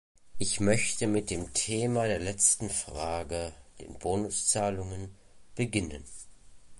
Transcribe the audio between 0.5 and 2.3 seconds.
möchte mit dem Thema der